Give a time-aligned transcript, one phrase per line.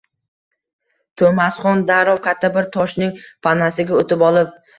[1.21, 3.15] To’masxon darrov katta bir toshning
[3.49, 4.59] panasiga o’tib olib